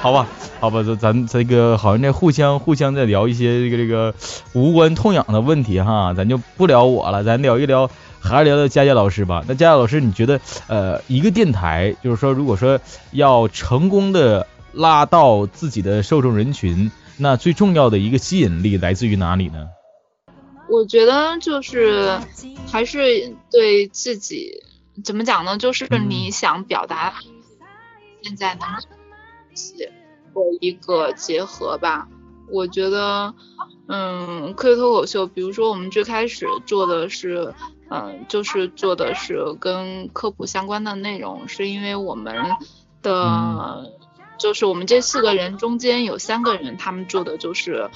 [0.00, 0.26] 好吧，
[0.60, 4.14] 好吧，这咱这个好像在互相互相在聊一些这个这个
[4.52, 9.42] 无关痛痒的问题哈，咱就不聊我了，咱聊一聊，还是聊聊佳佳老师吧。
[9.48, 12.78] 那佳佳老师，你觉得呃，一个电台就是说，如果说
[13.12, 19.66] 要成功的拉到自己的受众人群，那最重要的一个吸引力来自于哪里呢？
[20.70, 22.18] 我觉得就是
[22.70, 24.52] 还是对自己。
[25.04, 25.56] 怎么讲呢？
[25.58, 27.14] 就是你想表达
[28.22, 28.68] 现在的东
[29.54, 29.88] 西
[30.34, 32.08] 做一个结合吧。
[32.50, 33.34] 我觉得，
[33.86, 37.54] 嗯，科学脱口秀，比如说我们最开始做的是，
[37.90, 42.56] 嗯，就是做的是跟科普相关的内容，是因为我们
[43.02, 43.92] 的，
[44.38, 47.90] 就是我们这四个人中间有三个人，他们做的就是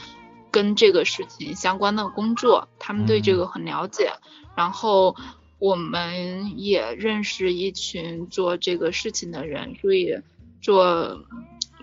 [0.50, 4.12] 跟这个事情相关的工作，他们对这个很了解，
[4.54, 5.16] 然后。
[5.62, 10.18] 我们也认识一群做这个事情的人，所以
[10.60, 11.24] 做，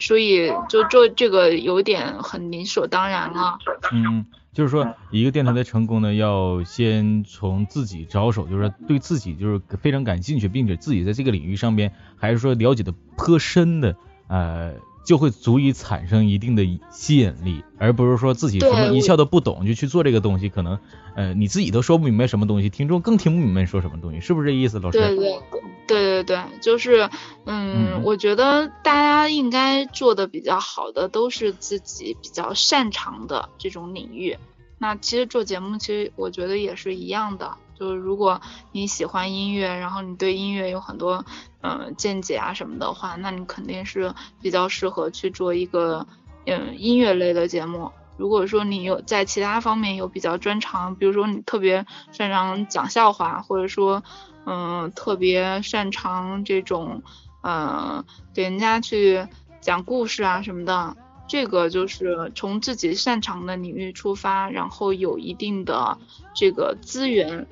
[0.02, 3.58] 所以就做这个有点很理所当然了。
[3.94, 13.96] 嗯，就是说一个电台的成功呢，要先从自己着手，就是对自己就是非常感兴趣，并且自己在这个领域上边还是说了解的颇深的，
[14.28, 14.74] 呃。
[15.10, 20.78] 就会足以产生一定的吸引力，而不是说自己什么一窍都不懂就去做这个东西，可能
[21.16, 25.00] 呃你自己都说不明白什么东西，听众更听不明白说什么东西，是不是这意思，老师？
[25.00, 25.42] 对对
[25.88, 27.10] 对对对，就是
[27.48, 34.38] 嗯，我觉得大家应该做的比较好的都是自己比较擅长的这种领域。
[34.78, 37.56] 那其实做节目，其实我觉得也是一样的。
[37.80, 38.42] 就是如果
[38.74, 41.24] 你喜欢音乐，然后你对音乐有很多
[41.62, 46.06] 嗯见解啊什么的话，那你肯定是比较适合去做一个
[46.46, 47.90] 嗯音乐类的节目。
[48.18, 54.04] 如果说你有在其他方面有比较专长，比如说你特别擅长讲笑话，或者说
[54.46, 57.02] 嗯特别擅长这种
[57.42, 58.04] 嗯
[58.34, 59.26] 给人家去
[59.62, 60.98] 讲故事啊什么的。
[61.30, 65.96] 这个就是从自己擅长的领域出发，然后有一定的
[66.34, 67.46] 这个资源，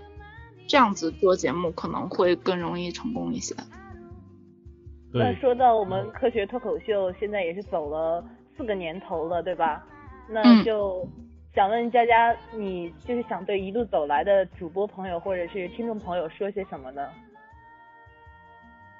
[0.67, 3.55] 这样子做节目可能会更容易成功一些。
[5.13, 8.23] 那说到我们科学脱口秀，现在也是走了
[8.55, 9.83] 四个年头了，对吧？
[10.29, 11.07] 那就
[11.55, 17.01] 想问佳佳，你就是想对一路走来的主播朋友或者是听众朋友说些什么呢？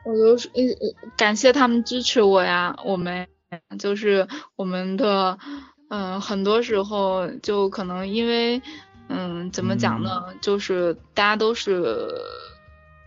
[0.05, 3.27] 我都是呃感谢他们支持我呀，我们。
[3.79, 5.37] 就是我们的，
[5.89, 8.61] 嗯，很多时候就可能因为，
[9.09, 10.25] 嗯，怎么讲呢？
[10.41, 12.09] 就是大家都是，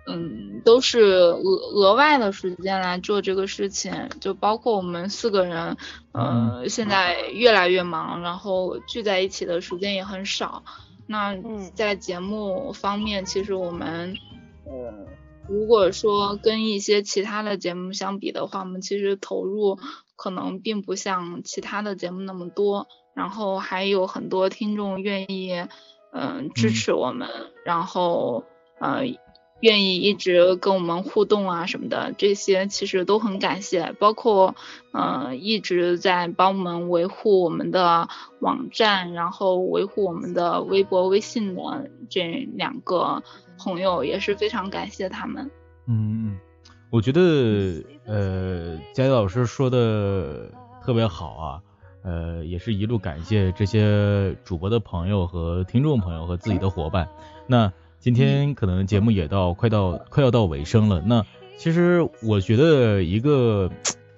[0.07, 1.43] 嗯，都是额
[1.75, 5.77] 额外的时间来做这个事情，就包括我们四个人，
[6.13, 10.63] 嗯，现在越来越忙，然后聚在一起的时间也很少。
[11.07, 11.37] 那
[11.75, 14.15] 在节目方面，其实我们，
[14.65, 15.07] 呃，
[15.49, 19.79] 如果说跟一些其他的节目相比的话，我们其实投入。
[20.23, 25.67] 可能并不像其他的节目那么多，然后还有很多听众愿意，
[26.13, 27.29] 嗯，支持我们，
[27.65, 28.45] 然后
[28.79, 29.03] 呃，
[29.61, 33.93] 愿意一直跟我们互动啊什么的，这些其实都很感谢。
[33.99, 34.55] 包括
[34.93, 38.09] 嗯，一直在帮我们维护我们的
[38.41, 43.23] 网站，然后维护我们的微博、微信的这两个
[43.59, 45.51] 朋友，也是非常感谢他们。
[45.87, 46.39] 嗯。
[46.93, 50.51] 我觉得，呃，佳佳老师说的
[50.83, 51.63] 特别好啊，
[52.03, 57.09] 呃，也是一路感谢这些主播的朋友和听众朋友和自己的伙伴。
[57.47, 61.03] 那今天可能节目也到快到快要到尾声了。
[61.05, 61.27] 那
[61.57, 63.71] 其实我觉得一个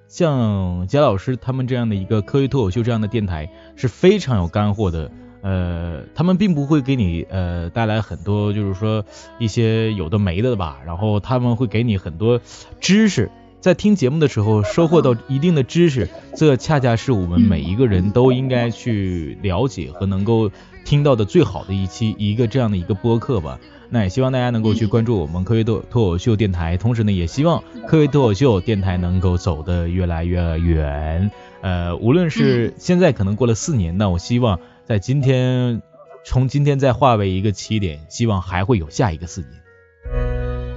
[0.07, 5.11] 像贾老师他们这样的一个科学脱口秀这样的电台是非常有干货的。
[5.43, 9.05] 呃，他们并不会给你呃带来很多，就是说
[9.41, 10.81] 一些有的没的吧。
[10.87, 12.41] 然后他们会给你很多
[12.79, 13.29] 知识，
[13.63, 20.51] 在听节目的时候收获到一定的知识，这恰恰是我们每一个人都应该去了解和能够
[20.85, 23.61] 听到的最好的一期一个这样的一个播客吧。
[23.89, 31.31] 那也希望大家能够去关注我们科学脱脱口秀电台，同时呢，也希望科学脱口秀电台能够走得越来越远。
[31.61, 34.59] 呃，无论是现在可能过了四年，那我希望。
[34.85, 35.81] 在今天，
[36.25, 39.51] 从今天再化为一个起点，希望还会有下一个四年。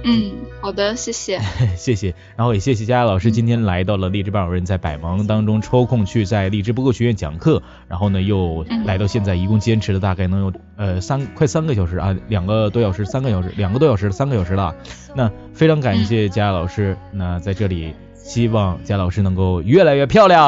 [0.04, 0.32] 嗯，
[0.66, 1.40] 好的，谢谢，
[1.78, 2.12] 谢谢。
[2.34, 14.74] 然后也谢谢佳佳老师今天来到了励志班主任，在百忙当中抽空去在励志播客学院讲课，然后呢又来到现在，一共坚持了大概能有呃三快三个小时啊，两个多小时，三个小时，两个多小时，三个小时了。
[15.14, 17.94] 那非常感谢佳佳老师，那在这里。
[18.16, 20.42] 希望佳老师能够越来越漂亮。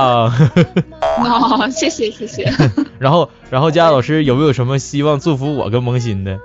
[1.23, 2.53] 哦，谢谢谢谢。
[2.99, 6.41] 然后然后佳老师有没有什么希望祝福我跟萌新的？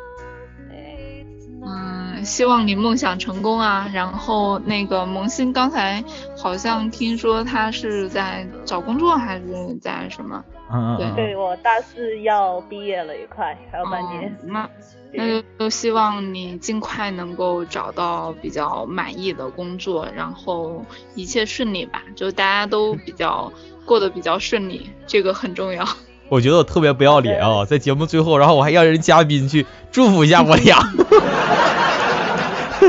[2.23, 3.89] 嗯，希望你梦想成功啊。
[3.93, 6.03] 然后那个萌新刚才
[6.37, 9.45] 好像听说他是在找工作还是
[9.81, 10.43] 在什么？
[10.71, 11.15] 嗯嗯。
[11.15, 14.35] 对，我大四要毕业了，也快还有半年。
[14.43, 14.69] 那
[15.11, 23.51] 那就希望你尽快能够找到比较满意的工作，然后一切顺利吧，就大家都比较
[23.85, 25.87] 过得比较顺利，这个很重要。
[26.29, 30.79] 我觉得我特别不要脸啊，在节目最后，然后我还让人嘉宾去祝福一下我俩。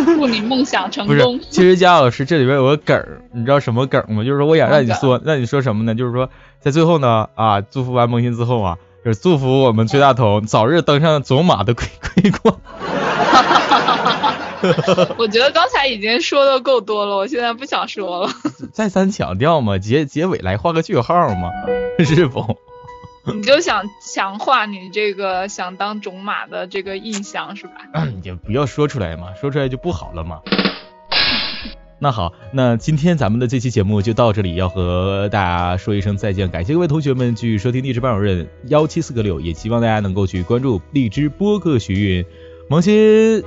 [0.04, 1.40] 祝你梦想成功。
[1.50, 4.24] 其实佳老师这里边有个梗儿，你知道什么梗吗？
[4.24, 5.94] 就是说我想让你说，让你说什么呢？
[5.94, 6.30] 就是说
[6.60, 8.78] 在最后呢，啊，祝福完萌新之后啊。
[9.04, 12.54] 就是祝福我们崔大头早日登上走马的桂桂冠。
[15.18, 18.30] 我觉得刚才已经说的够多了，我现在不想说了。
[18.72, 21.50] 再三强调嘛，结结尾来画个句号嘛，
[21.98, 22.56] 是否？
[23.32, 27.72] 你就想强化你这个想当种马的这个印象是吧？
[28.22, 30.42] 也不要说出来嘛，说出来就不好了嘛。
[31.98, 36.50] 那好，那今天咱们的这期节目就到这里，要和大家说一声再见。
[36.50, 42.26] 感谢各位同学们继续收听励志班主任幺七四个六，也希望大家能够去关注荔枝播客学院。
[42.68, 43.42] 萌新。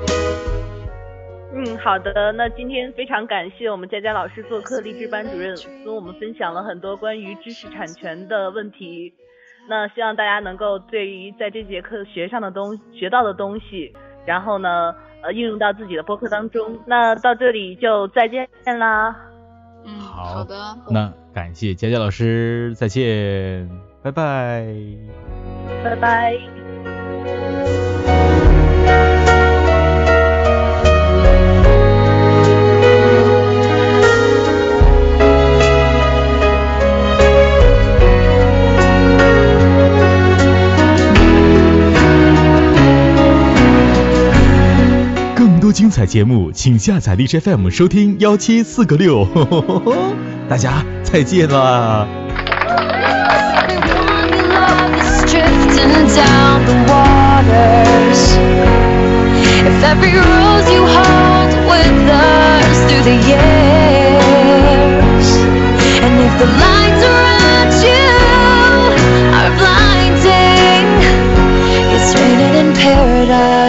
[1.53, 2.31] 嗯，好的。
[2.31, 5.55] 那今天非常感谢我们佳佳老师做客励志班主任，
[5.85, 9.13] 跟我们分享了很多关于知识产权的问题。
[9.67, 13.93] 那希望大家能够对于在这节课学上的东学到的东西，
[14.25, 16.77] 然后呢，呃，应用到自己的播客当中。
[16.85, 18.47] 那到这里就再见
[18.79, 19.15] 啦。
[19.85, 20.55] 嗯，好的。
[20.89, 23.69] 那感谢佳佳老师，再见，
[24.01, 24.65] 拜拜。
[25.83, 26.56] 拜拜。
[45.67, 49.27] 多精彩节目，请下载荔枝 FM 收听幺七四个六。
[50.47, 52.07] 大家再见啦
[59.59, 61.91] ！If every rose you hold with
[62.87, 64.07] through the years,
[66.01, 68.07] and if the lights around you
[69.35, 70.87] are blinding,
[71.91, 73.66] it's raining in paradise.